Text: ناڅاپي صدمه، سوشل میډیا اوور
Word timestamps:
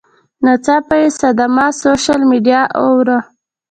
ناڅاپي 0.43 1.03
صدمه، 1.19 1.65
سوشل 1.81 2.19
میډیا 2.29 2.61
اوور 2.79 3.07